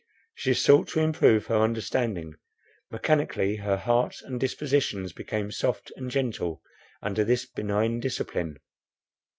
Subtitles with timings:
[0.33, 2.33] She sought to improve her understanding;
[2.89, 6.63] mechanically her heart and dispositions became soft and gentle
[7.03, 8.57] under this benign discipline.